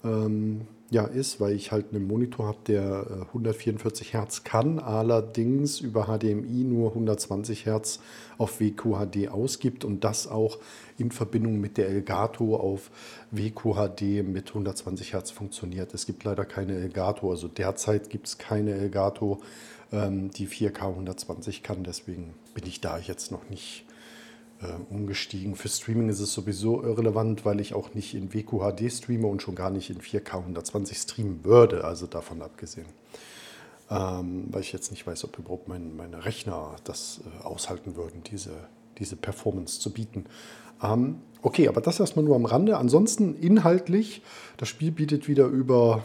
ähm, 0.03 0.67
ja, 0.91 1.03
ist, 1.05 1.39
weil 1.39 1.53
ich 1.53 1.71
halt 1.71 1.93
einen 1.93 2.07
Monitor 2.07 2.47
habe, 2.47 2.57
der 2.67 3.05
144 3.27 4.07
äh, 4.07 4.13
Hertz 4.13 4.43
kann, 4.43 4.79
allerdings 4.79 5.81
über 5.81 6.05
HDMI 6.05 6.63
nur 6.63 6.89
120 6.89 7.67
Hertz 7.67 7.99
auf 8.39 8.59
WQHD 8.59 9.27
ausgibt 9.29 9.85
und 9.85 10.03
das 10.03 10.27
auch 10.27 10.57
in 10.97 11.11
Verbindung 11.11 11.59
mit 11.59 11.77
der 11.77 11.89
Elgato 11.89 12.55
auf 12.55 12.89
WQHD 13.29 14.23
mit 14.23 14.49
120 14.49 15.13
Hertz 15.13 15.29
funktioniert. 15.29 15.93
Es 15.93 16.07
gibt 16.07 16.23
leider 16.23 16.45
keine 16.45 16.73
Elgato, 16.73 17.29
also 17.29 17.47
derzeit 17.47 18.09
gibt 18.09 18.27
es 18.27 18.37
keine 18.39 18.73
Elgato, 18.73 19.41
ähm, 19.91 20.31
die 20.31 20.47
4K 20.47 20.89
120 20.89 21.61
kann, 21.61 21.83
deswegen 21.83 22.33
bin 22.55 22.65
ich 22.65 22.81
da 22.81 22.97
jetzt 22.97 23.31
noch 23.31 23.47
nicht 23.49 23.85
umgestiegen. 24.89 25.55
Für 25.55 25.69
Streaming 25.69 26.09
ist 26.09 26.19
es 26.19 26.33
sowieso 26.33 26.83
irrelevant, 26.83 27.45
weil 27.45 27.61
ich 27.61 27.73
auch 27.73 27.93
nicht 27.93 28.13
in 28.13 28.33
WQHD 28.33 28.91
streame 28.91 29.27
und 29.27 29.41
schon 29.41 29.55
gar 29.55 29.69
nicht 29.69 29.89
in 29.89 29.99
4K 29.99 30.39
120 30.39 30.97
streamen 30.97 31.45
würde, 31.45 31.85
also 31.85 32.07
davon 32.07 32.41
abgesehen. 32.41 32.87
Ähm, 33.89 34.45
weil 34.49 34.61
ich 34.61 34.71
jetzt 34.71 34.91
nicht 34.91 35.07
weiß, 35.07 35.23
ob 35.23 35.39
überhaupt 35.39 35.67
mein, 35.67 35.95
meine 35.95 36.25
Rechner 36.25 36.75
das 36.83 37.21
äh, 37.25 37.43
aushalten 37.43 37.95
würden, 37.95 38.21
diese, 38.23 38.51
diese 38.99 39.15
Performance 39.15 39.79
zu 39.79 39.91
bieten. 39.91 40.25
Ähm, 40.83 41.21
okay, 41.41 41.67
aber 41.67 41.81
das 41.81 41.99
erstmal 41.99 42.25
nur 42.25 42.35
am 42.35 42.45
Rande. 42.45 42.77
Ansonsten 42.77 43.35
inhaltlich, 43.35 44.21
das 44.57 44.69
Spiel 44.69 44.91
bietet 44.91 45.27
wieder 45.27 45.45
über, 45.45 46.03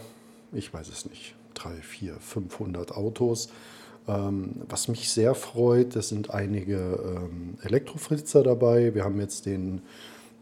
ich 0.51 0.73
weiß 0.73 0.87
es 0.89 1.05
nicht, 1.05 1.35
3, 1.55 1.75
4, 1.75 2.15
500 2.19 2.91
Autos. 2.93 3.49
Ähm, 4.07 4.61
was 4.69 4.87
mich 4.87 5.09
sehr 5.09 5.33
freut, 5.33 5.95
es 5.95 6.09
sind 6.09 6.31
einige 6.31 6.77
ähm, 6.77 7.57
Elektrofritzer 7.63 8.43
dabei. 8.43 8.93
Wir 8.93 9.03
haben 9.03 9.19
jetzt 9.19 9.45
den, 9.45 9.81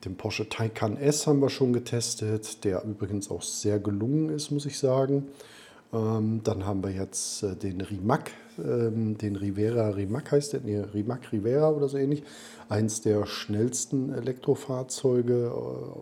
den 0.03 0.15
Porsche 0.15 0.50
Taycan 0.50 0.98
S 0.98 1.27
haben 1.27 1.39
wir 1.39 1.50
schon 1.50 1.72
getestet, 1.72 2.63
der 2.65 2.84
übrigens 2.84 3.32
auch 3.32 3.41
sehr 3.41 3.79
gelungen 3.79 4.29
ist, 4.29 4.51
muss 4.51 4.65
ich 4.65 4.77
sagen. 4.77 5.27
Ähm, 5.93 6.41
dann 6.43 6.65
haben 6.65 6.84
wir 6.84 6.91
jetzt 6.91 7.43
äh, 7.43 7.55
den 7.55 7.79
Rimac, 7.79 8.32
ähm, 8.58 9.17
den 9.17 9.36
Rivera 9.36 9.89
Rimac 9.89 10.32
heißt 10.32 10.53
der, 10.53 10.62
nee, 10.62 10.79
Rimac 10.79 11.32
Rivera 11.32 11.70
oder 11.70 11.88
so 11.88 11.98
ähnlich. 11.98 12.24
Eins 12.67 13.01
der 13.01 13.25
schnellsten 13.25 14.13
Elektrofahrzeuge. 14.13 15.53
Äh, 15.53 16.00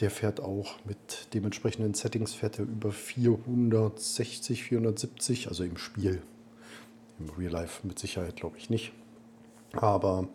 der 0.00 0.10
fährt 0.10 0.40
auch 0.40 0.78
mit 0.84 1.28
dementsprechenden 1.32 1.94
Settings, 1.94 2.34
fährt 2.34 2.58
er 2.58 2.64
über 2.64 2.90
460, 2.90 4.64
470, 4.64 5.46
also 5.48 5.62
im 5.62 5.76
Spiel. 5.76 6.22
Im 7.18 7.30
Real 7.38 7.52
Life 7.52 7.86
mit 7.86 7.98
Sicherheit 7.98 8.36
glaube 8.36 8.58
ich 8.58 8.70
nicht. 8.70 8.92
Aber 9.72 10.28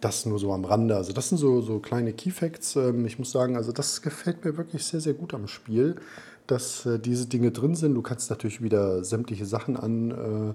das 0.00 0.26
nur 0.26 0.38
so 0.38 0.52
am 0.52 0.64
Rande. 0.64 0.96
Also 0.96 1.12
das 1.12 1.30
sind 1.30 1.38
so, 1.38 1.62
so 1.62 1.78
kleine 1.78 2.12
Keyfacts. 2.12 2.76
Ähm, 2.76 3.06
ich 3.06 3.18
muss 3.18 3.30
sagen, 3.30 3.56
also 3.56 3.72
das 3.72 4.02
gefällt 4.02 4.44
mir 4.44 4.56
wirklich 4.56 4.84
sehr, 4.84 5.00
sehr 5.00 5.14
gut 5.14 5.34
am 5.34 5.48
Spiel 5.48 5.96
dass 6.46 6.86
äh, 6.86 6.98
diese 6.98 7.26
Dinge 7.26 7.50
drin 7.50 7.74
sind. 7.74 7.94
Du 7.94 8.02
kannst 8.02 8.30
natürlich 8.30 8.62
wieder 8.62 9.04
sämtliche 9.04 9.46
Sachen 9.46 9.76
an, 9.76 10.10
äh, 10.10 10.54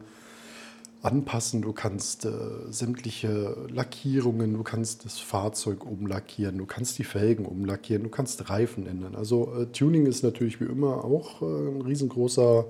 anpassen. 1.05 1.61
Du 1.61 1.73
kannst 1.73 2.25
äh, 2.25 2.31
sämtliche 2.69 3.55
Lackierungen, 3.69 4.53
du 4.53 4.63
kannst 4.63 5.05
das 5.05 5.19
Fahrzeug 5.19 5.85
umlackieren, 5.85 6.57
du 6.57 6.65
kannst 6.65 6.97
die 6.99 7.03
Felgen 7.03 7.45
umlackieren, 7.45 8.03
du 8.03 8.09
kannst 8.09 8.49
Reifen 8.49 8.85
ändern. 8.85 9.15
Also 9.15 9.53
äh, 9.55 9.65
Tuning 9.67 10.05
ist 10.05 10.23
natürlich 10.23 10.59
wie 10.59 10.65
immer 10.65 11.03
auch 11.03 11.41
äh, 11.41 11.45
ein 11.45 11.81
riesengroßer 11.81 12.65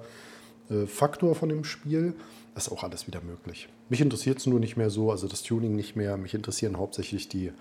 äh, 0.70 0.86
Faktor 0.86 1.36
von 1.36 1.50
dem 1.50 1.64
Spiel. 1.64 2.14
Ist 2.60 2.74
auch 2.74 2.84
alles 2.84 3.08
wieder 3.08 3.22
möglich. 3.22 3.70
Mich 3.88 4.02
interessiert 4.02 4.40
es 4.40 4.46
nur 4.46 4.60
nicht 4.60 4.76
mehr 4.76 4.90
so, 4.90 5.12
also 5.12 5.30
das 5.30 5.44
Tuning 5.44 5.78
nicht 5.78 5.96
mehr. 5.96 6.18
Mich 6.18 6.34
interessieren 6.34 6.78
hauptsächlich 6.78 7.30
die 7.30 7.54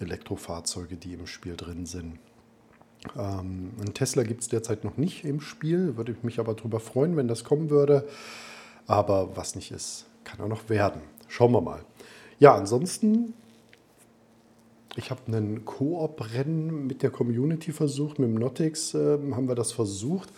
Elektrofahrzeuge, 0.00 0.96
die 0.96 1.14
im 1.14 1.26
Spiel 1.26 1.56
drin 1.56 1.86
sind. 1.86 2.18
Ähm, 3.16 3.70
einen 3.80 3.94
Tesla 3.94 4.22
gibt 4.22 4.42
es 4.42 4.48
derzeit 4.48 4.84
noch 4.84 4.98
nicht 4.98 5.24
im 5.24 5.40
Spiel, 5.40 5.96
würde 5.96 6.12
ich 6.12 6.22
mich 6.22 6.40
aber 6.40 6.52
darüber 6.52 6.78
freuen, 6.78 7.16
wenn 7.16 7.26
das 7.26 7.42
kommen 7.42 7.70
würde. 7.70 8.06
Aber 8.86 9.34
was 9.34 9.54
nicht 9.54 9.70
ist, 9.70 10.04
kann 10.24 10.38
auch 10.42 10.48
noch 10.48 10.68
werden. 10.68 11.00
Schauen 11.26 11.52
wir 11.52 11.62
mal. 11.62 11.80
Ja, 12.38 12.54
ansonsten, 12.54 13.32
ich 14.94 15.10
habe 15.10 15.22
einen 15.26 15.64
Koop-Rennen 15.64 16.86
mit 16.86 17.02
der 17.02 17.10
Community 17.10 17.72
versucht, 17.72 18.18
mit 18.18 18.28
dem 18.28 18.34
Notix 18.34 18.92
äh, 18.92 19.16
haben 19.32 19.48
wir 19.48 19.54
das 19.54 19.72
versucht. 19.72 20.28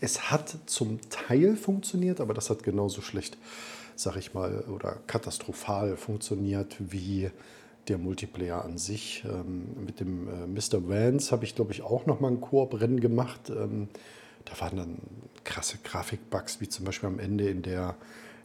Es 0.00 0.30
hat 0.30 0.56
zum 0.66 1.00
Teil 1.10 1.56
funktioniert, 1.56 2.20
aber 2.20 2.34
das 2.34 2.50
hat 2.50 2.62
genauso 2.62 3.00
schlecht, 3.00 3.36
sag 3.96 4.16
ich 4.16 4.34
mal, 4.34 4.64
oder 4.72 4.98
katastrophal 5.06 5.96
funktioniert 5.96 6.76
wie 6.78 7.30
der 7.88 7.98
Multiplayer 7.98 8.64
an 8.64 8.78
sich. 8.78 9.24
Ähm, 9.24 9.66
mit 9.84 10.00
dem 10.00 10.28
äh, 10.28 10.46
Mr. 10.46 10.88
Vance 10.88 11.32
habe 11.32 11.44
ich, 11.44 11.54
glaube 11.54 11.72
ich, 11.72 11.82
auch 11.82 12.06
noch 12.06 12.20
mal 12.20 12.30
ein 12.30 12.40
Koop-Rennen 12.40 13.00
gemacht. 13.00 13.50
Ähm, 13.50 13.88
da 14.44 14.60
waren 14.60 14.76
dann 14.76 14.98
krasse 15.44 15.78
Grafikbugs, 15.82 16.60
wie 16.60 16.68
zum 16.68 16.84
Beispiel 16.84 17.08
am 17.08 17.18
Ende 17.18 17.48
in 17.48 17.62
der, 17.62 17.96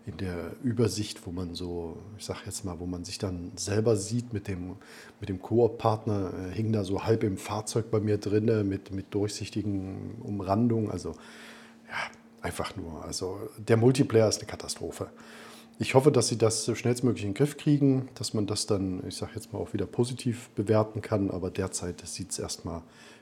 in 0.05 0.17
der 0.17 0.51
Übersicht, 0.63 1.25
wo 1.25 1.31
man 1.31 1.55
so, 1.55 1.97
ich 2.17 2.25
sage 2.25 2.41
jetzt 2.45 2.65
mal, 2.65 2.79
wo 2.79 2.85
man 2.85 3.05
sich 3.05 3.19
dann 3.19 3.53
selber 3.55 3.95
sieht 3.95 4.33
mit 4.33 4.47
dem, 4.47 4.75
mit 5.21 5.29
dem 5.29 5.41
Koop-Partner, 5.41 6.33
äh, 6.33 6.53
hing 6.53 6.73
da 6.73 6.83
so 6.83 7.03
halb 7.03 7.23
im 7.23 7.37
Fahrzeug 7.37 7.89
bei 7.89 7.99
mir 7.99 8.17
drin 8.17 8.67
mit, 8.67 8.91
mit 8.91 9.13
durchsichtigen 9.13 10.15
Umrandungen. 10.21 10.91
Also 10.91 11.11
ja, 11.89 11.97
einfach 12.41 12.75
nur. 12.75 13.03
Also 13.05 13.39
der 13.57 13.77
Multiplayer 13.77 14.27
ist 14.27 14.39
eine 14.39 14.47
Katastrophe. 14.47 15.09
Ich 15.79 15.95
hoffe, 15.95 16.11
dass 16.11 16.27
sie 16.27 16.37
das 16.37 16.69
schnellstmöglich 16.77 17.23
in 17.23 17.31
den 17.31 17.35
Griff 17.35 17.57
kriegen, 17.57 18.09
dass 18.15 18.33
man 18.33 18.45
das 18.45 18.67
dann, 18.67 19.07
ich 19.07 19.15
sage 19.15 19.31
jetzt 19.35 19.53
mal, 19.53 19.59
auch 19.59 19.73
wieder 19.73 19.85
positiv 19.85 20.49
bewerten 20.49 21.01
kann. 21.01 21.31
Aber 21.31 21.49
derzeit 21.49 22.05
sieht 22.05 22.31
es 22.31 22.39
erstmal 22.39 22.81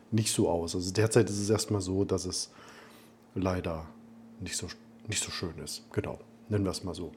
nicht 0.10 0.34
so 0.34 0.50
aus. 0.50 0.76
Also 0.76 0.92
derzeit 0.92 1.30
ist 1.30 1.40
es 1.40 1.50
erstmal 1.50 1.82
so, 1.82 2.04
dass 2.06 2.26
es 2.26 2.50
leider 3.36 3.86
nicht 4.40 4.58
so, 4.58 4.68
nicht 5.08 5.24
so 5.24 5.32
schön 5.32 5.58
ist. 5.64 5.84
Genau, 5.94 6.20
nennen 6.52 6.66
wir 6.66 6.72
es 6.72 6.84
mal 6.84 6.94
so. 6.94 7.12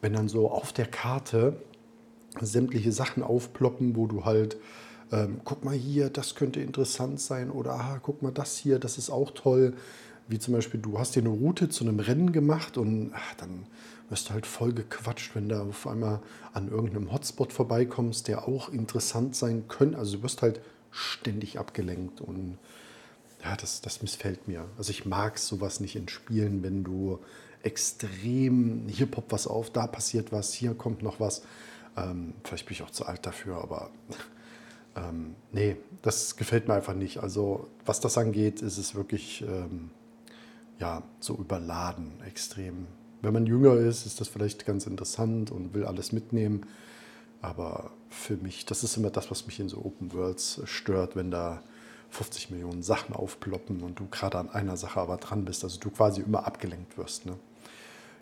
Wenn 0.00 0.14
dann 0.14 0.28
so 0.28 0.50
auf 0.50 0.72
der 0.72 0.86
Karte 0.86 1.56
sämtliche 2.40 2.92
Sachen 2.92 3.22
aufploppen, 3.22 3.94
wo 3.94 4.06
du 4.06 4.24
halt 4.24 4.56
ähm, 5.12 5.40
guck 5.44 5.64
mal 5.64 5.74
hier, 5.74 6.10
das 6.10 6.34
könnte 6.34 6.60
interessant 6.60 7.20
sein 7.20 7.50
oder 7.50 7.74
ah, 7.74 8.00
guck 8.02 8.22
mal 8.22 8.32
das 8.32 8.56
hier, 8.56 8.78
das 8.78 8.98
ist 8.98 9.10
auch 9.10 9.30
toll. 9.32 9.74
Wie 10.28 10.38
zum 10.38 10.54
Beispiel, 10.54 10.80
du 10.80 10.98
hast 10.98 11.14
dir 11.14 11.20
eine 11.20 11.28
Route 11.28 11.68
zu 11.68 11.84
einem 11.84 12.00
Rennen 12.00 12.32
gemacht 12.32 12.76
und 12.76 13.12
ach, 13.14 13.34
dann 13.34 13.66
wirst 14.08 14.28
du 14.28 14.34
halt 14.34 14.46
voll 14.46 14.72
gequatscht, 14.72 15.34
wenn 15.34 15.48
du 15.48 15.60
auf 15.60 15.86
einmal 15.86 16.20
an 16.52 16.68
irgendeinem 16.68 17.12
Hotspot 17.12 17.52
vorbeikommst, 17.52 18.28
der 18.28 18.48
auch 18.48 18.68
interessant 18.68 19.34
sein 19.34 19.68
könnte. 19.68 19.98
Also 19.98 20.18
du 20.18 20.22
wirst 20.22 20.42
halt 20.42 20.60
ständig 20.90 21.58
abgelenkt 21.58 22.20
und 22.20 22.58
ja, 23.44 23.56
das, 23.56 23.80
das 23.80 24.02
missfällt 24.02 24.48
mir. 24.48 24.64
Also 24.78 24.90
ich 24.90 25.06
mag 25.06 25.38
sowas 25.38 25.80
nicht 25.80 25.96
in 25.96 26.08
Spielen, 26.08 26.62
wenn 26.62 26.84
du 26.84 27.18
extrem, 27.62 28.86
hier 28.88 29.06
poppt 29.06 29.32
was 29.32 29.46
auf, 29.46 29.70
da 29.70 29.86
passiert 29.86 30.32
was, 30.32 30.52
hier 30.52 30.74
kommt 30.74 31.02
noch 31.02 31.20
was. 31.20 31.42
Ähm, 31.96 32.34
vielleicht 32.44 32.66
bin 32.66 32.74
ich 32.74 32.82
auch 32.82 32.90
zu 32.90 33.06
alt 33.06 33.26
dafür, 33.26 33.58
aber 33.58 33.90
ähm, 34.96 35.34
nee, 35.52 35.76
das 36.02 36.36
gefällt 36.36 36.68
mir 36.68 36.74
einfach 36.74 36.94
nicht. 36.94 37.18
Also 37.18 37.68
was 37.84 38.00
das 38.00 38.18
angeht, 38.18 38.62
ist 38.62 38.78
es 38.78 38.94
wirklich 38.94 39.42
ähm, 39.42 39.90
ja, 40.78 41.02
so 41.20 41.34
überladen, 41.36 42.20
extrem. 42.24 42.86
Wenn 43.22 43.32
man 43.32 43.46
jünger 43.46 43.76
ist, 43.76 44.06
ist 44.06 44.20
das 44.20 44.28
vielleicht 44.28 44.66
ganz 44.66 44.86
interessant 44.86 45.50
und 45.50 45.74
will 45.74 45.84
alles 45.84 46.12
mitnehmen. 46.12 46.66
Aber 47.42 47.90
für 48.08 48.36
mich, 48.36 48.66
das 48.66 48.84
ist 48.84 48.96
immer 48.96 49.10
das, 49.10 49.30
was 49.30 49.46
mich 49.46 49.60
in 49.60 49.68
so 49.68 49.78
Open 49.78 50.12
Worlds 50.12 50.62
stört, 50.64 51.16
wenn 51.16 51.30
da 51.30 51.62
50 52.10 52.50
Millionen 52.50 52.82
Sachen 52.82 53.14
aufploppen 53.14 53.82
und 53.82 53.98
du 53.98 54.06
gerade 54.10 54.38
an 54.38 54.48
einer 54.50 54.76
Sache 54.76 55.00
aber 55.00 55.16
dran 55.16 55.44
bist, 55.44 55.64
also 55.64 55.78
du 55.78 55.90
quasi 55.90 56.22
immer 56.22 56.46
abgelenkt 56.46 56.96
wirst. 56.98 57.26
Ne? 57.26 57.34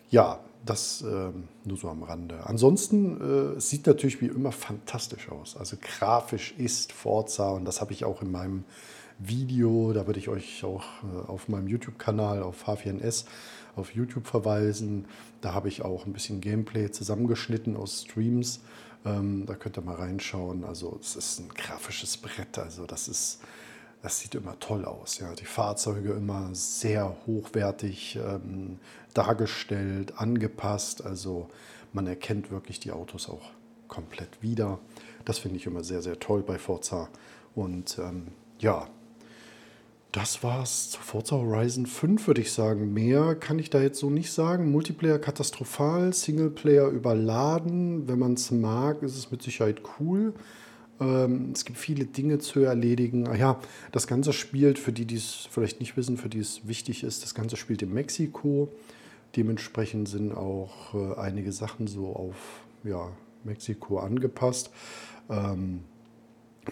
Ja, 0.09 0.39
das 0.65 1.01
äh, 1.01 1.31
nur 1.63 1.77
so 1.77 1.89
am 1.89 2.03
Rande. 2.03 2.45
Ansonsten 2.45 3.55
äh, 3.55 3.59
sieht 3.59 3.85
natürlich 3.85 4.21
wie 4.21 4.27
immer 4.27 4.51
fantastisch 4.51 5.29
aus. 5.29 5.55
Also 5.55 5.77
grafisch 5.79 6.53
ist 6.57 6.91
Forza 6.91 7.49
und 7.49 7.65
das 7.65 7.81
habe 7.81 7.93
ich 7.93 8.03
auch 8.03 8.21
in 8.21 8.31
meinem 8.31 8.63
Video. 9.19 9.93
Da 9.93 10.07
würde 10.07 10.19
ich 10.19 10.29
euch 10.29 10.63
auch 10.63 10.83
äh, 11.03 11.27
auf 11.27 11.47
meinem 11.47 11.67
YouTube-Kanal 11.67 12.43
auf 12.43 12.67
H4NS 12.67 13.25
auf 13.75 13.93
YouTube 13.93 14.27
verweisen. 14.27 15.05
Da 15.41 15.53
habe 15.53 15.67
ich 15.67 15.83
auch 15.83 16.05
ein 16.05 16.13
bisschen 16.13 16.41
Gameplay 16.41 16.91
zusammengeschnitten 16.91 17.75
aus 17.75 18.03
Streams. 18.03 18.61
Ähm, 19.05 19.45
da 19.45 19.55
könnt 19.55 19.77
ihr 19.77 19.83
mal 19.83 19.95
reinschauen. 19.95 20.63
Also 20.63 20.97
es 21.01 21.15
ist 21.15 21.39
ein 21.39 21.49
grafisches 21.49 22.17
Brett. 22.17 22.57
Also 22.57 22.85
das 22.85 23.07
ist, 23.07 23.39
das 24.01 24.19
sieht 24.19 24.35
immer 24.35 24.59
toll 24.59 24.85
aus. 24.85 25.19
Ja. 25.19 25.33
Die 25.35 25.45
Fahrzeuge 25.45 26.13
immer 26.13 26.49
sehr 26.53 27.15
hochwertig 27.27 28.17
ähm, 28.17 28.79
dargestellt, 29.13 30.17
angepasst. 30.17 31.05
Also 31.05 31.49
man 31.93 32.07
erkennt 32.07 32.51
wirklich 32.51 32.79
die 32.79 32.91
Autos 32.91 33.29
auch 33.29 33.51
komplett 33.87 34.41
wieder. 34.41 34.79
Das 35.25 35.39
finde 35.39 35.57
ich 35.57 35.65
immer 35.65 35.83
sehr, 35.83 36.01
sehr 36.01 36.19
toll 36.19 36.43
bei 36.43 36.57
Forza. 36.57 37.09
Und 37.53 37.97
ähm, 37.99 38.27
ja, 38.59 38.87
das 40.15 40.43
war's 40.43 40.91
zu 40.91 41.01
Forza 41.01 41.35
Horizon 41.35 41.85
5, 41.85 42.27
würde 42.27 42.39
ich 42.39 42.53
sagen. 42.53 42.93
Mehr 42.93 43.35
kann 43.35 43.59
ich 43.59 43.69
da 43.69 43.81
jetzt 43.81 43.99
so 43.99 44.09
nicht 44.09 44.31
sagen. 44.31 44.71
Multiplayer 44.71 45.19
katastrophal, 45.19 46.13
Singleplayer 46.13 46.87
überladen. 46.87 48.07
Wenn 48.07 48.19
man 48.19 48.35
es 48.35 48.49
mag, 48.49 49.03
ist 49.03 49.17
es 49.17 49.29
mit 49.29 49.43
Sicherheit 49.43 49.81
cool. 49.99 50.33
Ähm, 51.01 51.51
es 51.53 51.65
gibt 51.65 51.77
viele 51.77 52.05
Dinge 52.05 52.39
zu 52.39 52.61
erledigen. 52.61 53.27
Ah 53.27 53.35
ja, 53.35 53.59
das 53.91 54.07
Ganze 54.07 54.31
spielt, 54.31 54.79
für 54.79 54.93
die, 54.93 55.03
die 55.03 55.17
es 55.17 55.49
vielleicht 55.51 55.81
nicht 55.81 55.97
wissen, 55.97 56.15
für 56.15 56.29
die 56.29 56.39
es 56.39 56.65
wichtig 56.65 57.03
ist, 57.03 57.23
das 57.23 57.35
Ganze 57.35 57.57
spielt 57.57 57.81
in 57.81 57.93
Mexiko. 57.93 58.69
Dementsprechend 59.35 60.07
sind 60.07 60.31
auch 60.31 60.93
äh, 60.93 61.19
einige 61.19 61.51
Sachen 61.51 61.87
so 61.87 62.15
auf 62.15 62.63
ja, 62.85 63.11
Mexiko 63.43 63.99
angepasst. 63.99 64.71
Ähm, 65.29 65.81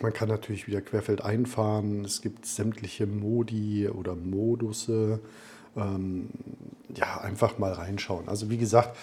man 0.01 0.13
kann 0.13 0.29
natürlich 0.29 0.67
wieder 0.67 0.81
querfeld 0.81 1.23
einfahren. 1.23 2.05
Es 2.05 2.21
gibt 2.21 2.45
sämtliche 2.45 3.05
Modi 3.05 3.87
oder 3.87 4.15
Modusse. 4.15 5.19
Ähm, 5.75 6.29
ja, 6.95 7.21
einfach 7.21 7.57
mal 7.57 7.73
reinschauen. 7.73 8.29
Also 8.29 8.49
wie 8.49 8.57
gesagt, 8.57 8.95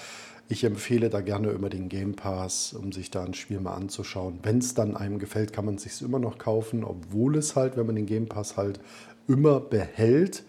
ich 0.48 0.64
empfehle 0.64 1.10
da 1.10 1.20
gerne 1.20 1.50
immer 1.50 1.68
den 1.68 1.88
Game 1.88 2.14
Pass, 2.14 2.72
um 2.72 2.90
sich 2.90 3.10
da 3.10 3.22
ein 3.22 3.34
Spiel 3.34 3.60
mal 3.60 3.74
anzuschauen. 3.74 4.40
Wenn 4.42 4.58
es 4.58 4.74
dann 4.74 4.96
einem 4.96 5.20
gefällt, 5.20 5.52
kann 5.52 5.64
man 5.64 5.76
es 5.76 5.82
sich 5.84 6.02
immer 6.02 6.18
noch 6.18 6.38
kaufen, 6.38 6.82
obwohl 6.82 7.36
es 7.36 7.54
halt, 7.54 7.76
wenn 7.76 7.86
man 7.86 7.94
den 7.94 8.06
Game 8.06 8.26
Pass 8.26 8.56
halt 8.56 8.80
immer 9.28 9.60
behält, 9.60 10.42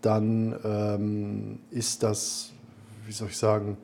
dann 0.00 0.58
ähm, 0.64 1.58
ist 1.70 2.02
das, 2.02 2.52
wie 3.06 3.12
soll 3.12 3.28
ich 3.28 3.36
sagen, 3.36 3.76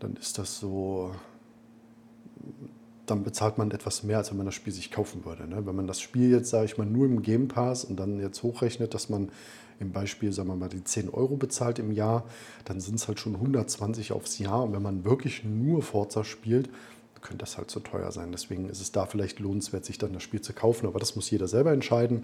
dann 0.00 0.16
ist 0.16 0.38
das 0.38 0.58
so 0.58 1.12
dann 3.06 3.22
bezahlt 3.22 3.58
man 3.58 3.70
etwas 3.70 4.02
mehr, 4.02 4.18
als 4.18 4.30
wenn 4.30 4.36
man 4.36 4.46
das 4.46 4.54
Spiel 4.54 4.72
sich 4.72 4.90
kaufen 4.90 5.24
würde. 5.24 5.46
Ne? 5.46 5.66
Wenn 5.66 5.76
man 5.76 5.86
das 5.86 6.00
Spiel 6.00 6.30
jetzt, 6.30 6.50
sage 6.50 6.66
ich 6.66 6.78
mal, 6.78 6.86
nur 6.86 7.06
im 7.06 7.22
Game 7.22 7.48
Pass 7.48 7.84
und 7.84 7.96
dann 7.96 8.20
jetzt 8.20 8.42
hochrechnet, 8.42 8.94
dass 8.94 9.08
man 9.08 9.30
im 9.80 9.92
Beispiel, 9.92 10.32
sagen 10.32 10.48
wir 10.48 10.56
mal, 10.56 10.68
die 10.68 10.84
10 10.84 11.10
Euro 11.10 11.36
bezahlt 11.36 11.78
im 11.78 11.92
Jahr, 11.92 12.24
dann 12.64 12.80
sind 12.80 12.96
es 12.96 13.08
halt 13.08 13.18
schon 13.18 13.34
120 13.34 14.12
aufs 14.12 14.38
Jahr. 14.38 14.62
Und 14.62 14.72
wenn 14.72 14.82
man 14.82 15.04
wirklich 15.04 15.44
nur 15.44 15.82
Forza 15.82 16.24
spielt, 16.24 16.70
könnte 17.20 17.38
das 17.38 17.58
halt 17.58 17.70
so 17.70 17.80
teuer 17.80 18.12
sein. 18.12 18.30
Deswegen 18.32 18.68
ist 18.68 18.80
es 18.80 18.92
da 18.92 19.06
vielleicht 19.06 19.40
lohnenswert, 19.40 19.84
sich 19.84 19.98
dann 19.98 20.12
das 20.12 20.22
Spiel 20.22 20.42
zu 20.42 20.52
kaufen. 20.52 20.86
Aber 20.86 21.00
das 21.00 21.16
muss 21.16 21.30
jeder 21.30 21.48
selber 21.48 21.72
entscheiden. 21.72 22.22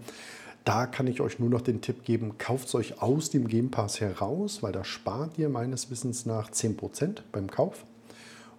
Da 0.64 0.87
kann 0.87 1.06
ich 1.06 1.20
euch 1.20 1.38
nur 1.38 1.49
noch 1.49 1.62
den 1.62 1.80
Tipp 1.80 2.04
geben, 2.04 2.37
kauft 2.37 2.68
es 2.68 2.75
euch 2.75 3.00
aus 3.02 3.30
dem 3.30 3.49
Game 3.49 3.70
Pass 3.70 4.00
heraus, 4.00 4.62
weil 4.62 4.72
da 4.72 4.84
spart 4.84 5.38
ihr 5.38 5.49
meines 5.49 5.90
Wissens 5.90 6.26
nach 6.26 6.50
10% 6.50 7.22
beim 7.32 7.50
Kauf. 7.50 7.87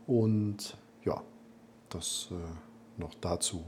Und 0.08 0.76
ja, 1.06 1.22
das 1.96 2.30
äh, 2.32 3.00
noch 3.00 3.14
dazu. 3.22 3.64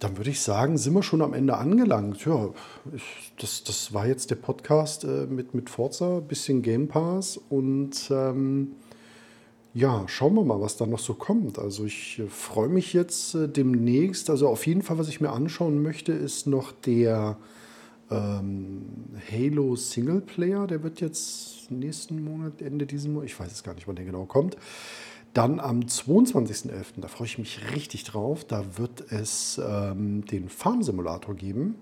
Dann 0.00 0.16
würde 0.16 0.30
ich 0.30 0.40
sagen, 0.40 0.76
sind 0.76 0.92
wir 0.92 1.02
schon 1.02 1.22
am 1.22 1.34
Ende 1.34 1.56
angelangt. 1.56 2.24
Ja, 2.26 2.50
ich, 2.94 3.32
das, 3.38 3.64
das 3.64 3.94
war 3.94 4.06
jetzt 4.06 4.30
der 4.30 4.36
Podcast 4.36 5.04
äh, 5.04 5.26
mit, 5.26 5.54
mit 5.54 5.70
Forza, 5.70 6.20
bisschen 6.20 6.62
Game 6.62 6.88
Pass 6.88 7.38
und 7.48 8.10
ähm, 8.10 8.72
ja, 9.72 10.04
schauen 10.06 10.34
wir 10.34 10.44
mal, 10.44 10.60
was 10.60 10.76
da 10.76 10.86
noch 10.86 11.00
so 11.00 11.14
kommt. 11.14 11.58
Also 11.58 11.84
ich 11.84 12.20
äh, 12.20 12.28
freue 12.28 12.68
mich 12.68 12.92
jetzt 12.92 13.34
äh, 13.34 13.48
demnächst. 13.48 14.30
Also 14.30 14.48
auf 14.48 14.66
jeden 14.66 14.82
Fall, 14.82 14.98
was 14.98 15.08
ich 15.08 15.20
mir 15.20 15.30
anschauen 15.30 15.82
möchte, 15.82 16.12
ist 16.12 16.46
noch 16.46 16.70
der 16.70 17.36
ähm, 18.10 18.84
Halo 19.32 19.74
Singleplayer. 19.74 20.66
Der 20.66 20.82
wird 20.82 21.00
jetzt 21.00 21.70
nächsten 21.70 22.22
Monat, 22.22 22.62
Ende 22.62 22.86
diesen 22.86 23.14
Monat, 23.14 23.28
ich 23.28 23.38
weiß 23.40 23.50
es 23.50 23.62
gar 23.62 23.74
nicht, 23.74 23.88
wann 23.88 23.96
der 23.96 24.04
genau 24.04 24.26
kommt. 24.26 24.56
Dann 25.34 25.58
am 25.58 25.80
22.11., 25.80 27.00
da 27.00 27.08
freue 27.08 27.26
ich 27.26 27.38
mich 27.38 27.72
richtig 27.74 28.04
drauf, 28.04 28.44
da 28.44 28.78
wird 28.78 29.12
es 29.12 29.60
ähm, 29.62 30.24
den 30.24 30.48
Farm 30.48 30.84
Simulator 30.84 31.34
geben. 31.34 31.74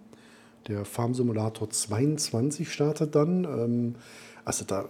Der 0.69 0.87
Farm 0.87 1.13
Simulator 1.13 1.69
22 1.69 2.73
startet 2.73 3.15
dann. 3.15 3.45
Ähm, 3.45 3.95
also 4.47 4.65
da, 4.65 4.89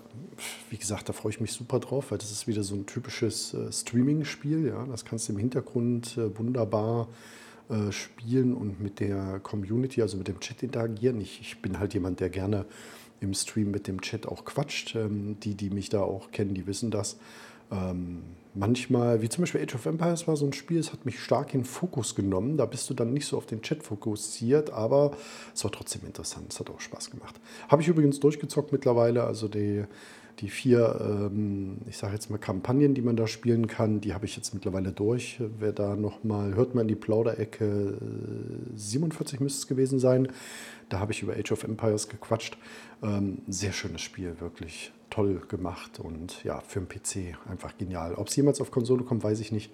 wie 0.70 0.76
gesagt, 0.76 1.08
da 1.08 1.12
freue 1.12 1.30
ich 1.30 1.40
mich 1.40 1.52
super 1.52 1.80
drauf, 1.80 2.12
weil 2.12 2.18
das 2.18 2.30
ist 2.30 2.46
wieder 2.46 2.62
so 2.62 2.76
ein 2.76 2.86
typisches 2.86 3.52
äh, 3.52 3.72
Streaming-Spiel. 3.72 4.68
Ja? 4.68 4.86
Das 4.86 5.04
kannst 5.04 5.28
du 5.28 5.32
im 5.32 5.38
Hintergrund 5.40 6.16
äh, 6.16 6.38
wunderbar 6.38 7.08
äh, 7.68 7.90
spielen 7.90 8.54
und 8.54 8.80
mit 8.80 9.00
der 9.00 9.40
Community, 9.40 10.02
also 10.02 10.16
mit 10.16 10.28
dem 10.28 10.38
Chat 10.38 10.62
interagieren. 10.62 11.20
Ich, 11.20 11.40
ich 11.40 11.60
bin 11.60 11.80
halt 11.80 11.94
jemand, 11.94 12.20
der 12.20 12.30
gerne 12.30 12.64
im 13.20 13.34
Stream 13.34 13.70
mit 13.70 13.88
dem 13.88 14.00
Chat 14.00 14.26
auch 14.26 14.44
quatscht. 14.44 14.94
Ähm, 14.94 15.40
die, 15.40 15.56
die 15.56 15.70
mich 15.70 15.88
da 15.88 16.00
auch 16.00 16.30
kennen, 16.30 16.54
die 16.54 16.68
wissen 16.68 16.92
das. 16.92 17.16
Ähm, 17.72 18.22
manchmal, 18.54 19.22
wie 19.22 19.28
zum 19.28 19.42
Beispiel 19.42 19.62
Age 19.62 19.74
of 19.74 19.86
Empires 19.86 20.28
war 20.28 20.36
so 20.36 20.46
ein 20.46 20.52
Spiel, 20.52 20.78
es 20.78 20.92
hat 20.92 21.06
mich 21.06 21.18
stark 21.18 21.54
in 21.54 21.64
Fokus 21.64 22.14
genommen. 22.14 22.56
Da 22.56 22.66
bist 22.66 22.88
du 22.90 22.94
dann 22.94 23.12
nicht 23.12 23.26
so 23.26 23.36
auf 23.36 23.46
den 23.46 23.62
Chat 23.62 23.82
fokussiert, 23.82 24.70
aber 24.70 25.12
es 25.54 25.64
war 25.64 25.72
trotzdem 25.72 26.02
interessant. 26.06 26.52
Es 26.52 26.60
hat 26.60 26.70
auch 26.70 26.80
Spaß 26.80 27.10
gemacht. 27.10 27.40
Habe 27.68 27.82
ich 27.82 27.88
übrigens 27.88 28.20
durchgezockt 28.20 28.72
mittlerweile. 28.72 29.24
Also 29.24 29.48
die, 29.48 29.84
die 30.40 30.48
vier, 30.48 30.98
ähm, 31.00 31.78
ich 31.88 31.96
sage 31.96 32.14
jetzt 32.14 32.30
mal 32.30 32.38
Kampagnen, 32.38 32.94
die 32.94 33.02
man 33.02 33.16
da 33.16 33.26
spielen 33.26 33.66
kann, 33.68 34.00
die 34.00 34.12
habe 34.12 34.26
ich 34.26 34.36
jetzt 34.36 34.52
mittlerweile 34.52 34.92
durch. 34.92 35.40
Wer 35.58 35.72
da 35.72 35.96
nochmal, 35.96 36.54
hört 36.54 36.74
mal 36.74 36.82
in 36.82 36.88
die 36.88 36.94
Plauderecke, 36.94 37.96
47 38.74 39.40
müsste 39.40 39.60
es 39.60 39.66
gewesen 39.66 39.98
sein. 39.98 40.28
Da 40.88 40.98
habe 40.98 41.12
ich 41.12 41.22
über 41.22 41.34
Age 41.34 41.52
of 41.52 41.64
Empires 41.64 42.08
gequatscht. 42.08 42.58
Ähm, 43.02 43.38
sehr 43.48 43.72
schönes 43.72 44.02
Spiel, 44.02 44.38
wirklich 44.40 44.92
toll 45.12 45.42
gemacht 45.48 46.00
und 46.00 46.42
ja, 46.42 46.60
für 46.60 46.80
den 46.80 46.88
PC 46.88 47.36
einfach 47.48 47.76
genial. 47.76 48.14
Ob 48.14 48.28
es 48.28 48.36
jemals 48.36 48.60
auf 48.62 48.70
Konsole 48.70 49.04
kommt, 49.04 49.22
weiß 49.22 49.40
ich 49.40 49.52
nicht. 49.52 49.70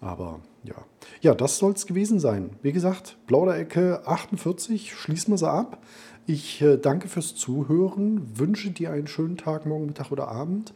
Aber 0.00 0.40
ja, 0.64 0.74
ja, 1.20 1.34
das 1.34 1.58
soll 1.58 1.72
es 1.72 1.86
gewesen 1.86 2.18
sein. 2.18 2.56
Wie 2.62 2.72
gesagt, 2.72 3.18
Plauderecke 3.26 4.06
48, 4.06 4.94
schließen 4.94 5.32
wir 5.32 5.38
sie 5.38 5.48
ab. 5.48 5.82
Ich 6.26 6.62
äh, 6.62 6.78
danke 6.78 7.08
fürs 7.08 7.34
Zuhören, 7.34 8.38
wünsche 8.38 8.70
dir 8.70 8.92
einen 8.92 9.06
schönen 9.06 9.36
Tag, 9.36 9.66
morgen, 9.66 9.86
Mittag 9.86 10.10
oder 10.10 10.28
Abend. 10.28 10.72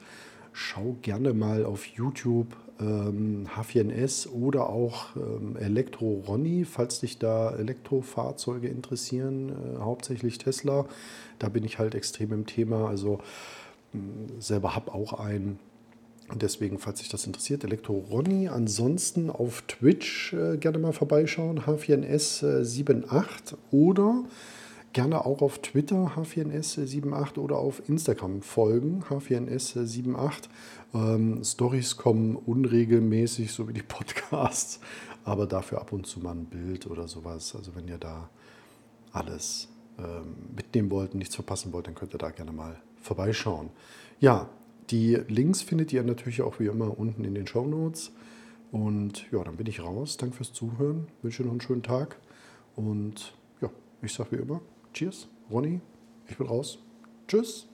Schau 0.53 0.97
gerne 1.03 1.33
mal 1.33 1.65
auf 1.65 1.87
YouTube 1.87 2.55
ähm, 2.81 3.47
H4NS 3.57 4.29
oder 4.31 4.69
auch 4.69 5.17
ähm, 5.17 5.57
Elektro 5.57 6.23
Ronny, 6.27 6.65
falls 6.65 7.01
dich 7.01 7.19
da 7.19 7.55
Elektrofahrzeuge 7.55 8.69
interessieren, 8.69 9.51
äh, 9.51 9.81
hauptsächlich 9.81 10.39
Tesla. 10.39 10.85
Da 11.39 11.49
bin 11.49 11.65
ich 11.65 11.79
halt 11.79 11.95
extrem 11.95 12.33
im 12.33 12.47
Thema. 12.47 12.89
Also 12.89 13.21
selber 14.39 14.75
habe 14.75 14.93
auch 14.93 15.15
einen. 15.15 15.59
Und 16.29 16.43
deswegen, 16.43 16.79
falls 16.79 16.99
sich 16.99 17.09
das 17.09 17.27
interessiert, 17.27 17.63
Elektro 17.63 18.05
Ronny. 18.11 18.49
Ansonsten 18.49 19.31
auf 19.31 19.63
Twitch 19.63 20.33
äh, 20.33 20.57
gerne 20.57 20.79
mal 20.79 20.93
vorbeischauen, 20.93 21.61
H4NS78 21.61 23.53
äh, 23.53 23.57
oder 23.71 24.25
gerne 24.97 25.27
auch 25.27 25.43
auf 25.43 25.59
Twitter 25.59 26.13
H4NS78 26.17 27.39
oder 27.39 27.59
auf 27.59 27.87
Instagram 27.87 28.41
folgen, 28.41 29.05
H4NS78. 29.11 30.49
Ähm, 30.95 31.45
Stories 31.45 31.99
kommen 31.99 32.35
unregelmäßig, 32.35 33.53
so 33.53 33.69
wie 33.69 33.75
die 33.75 33.83
Podcasts, 33.87 34.81
aber 35.23 35.47
dafür 35.47 35.83
ab 35.83 35.93
und 35.93 36.07
zu 36.07 36.21
mal 36.21 36.33
ein 36.33 36.47
Bild 36.47 36.87
oder 36.87 37.09
sowas. 37.09 37.55
Also 37.55 37.77
wenn 37.77 37.87
ihr 37.89 37.99
da 37.99 38.31
alles 39.13 39.69
ähm, 39.99 40.35
mitnehmen 40.57 40.91
wollt, 40.91 41.15
nichts 41.15 41.35
verpassen 41.35 41.75
wollt, 41.75 41.87
dann 41.89 41.95
könnt 41.95 42.15
ihr 42.15 42.19
da 42.19 42.31
gerne 42.31 42.53
mal 42.53 42.81
vorbeischauen. 43.07 43.71
Ja, 44.21 44.49
die 44.91 45.17
Links 45.29 45.63
findet 45.63 45.93
ihr 45.93 46.03
natürlich 46.03 46.43
auch 46.43 46.61
wie 46.61 46.67
immer 46.67 46.99
unten 46.99 47.25
in 47.25 47.35
den 47.35 47.47
Show 47.47 47.67
Notes. 47.67 48.13
Und 48.71 49.31
ja, 49.33 49.43
dann 49.43 49.57
bin 49.57 49.67
ich 49.67 49.83
raus. 49.83 50.17
Danke 50.17 50.37
fürs 50.37 50.53
Zuhören. 50.53 51.07
Wünsche 51.23 51.43
noch 51.43 51.51
einen 51.51 51.61
schönen 51.61 51.83
Tag. 51.83 52.19
Und 52.75 53.35
ja, 53.61 53.71
ich 54.03 54.13
sage 54.13 54.33
wie 54.33 54.43
immer, 54.43 54.61
Cheers, 54.93 55.29
Ronny. 55.51 55.81
Ich 56.29 56.37
bin 56.37 56.47
raus. 56.47 56.79
Tschüss. 57.29 57.69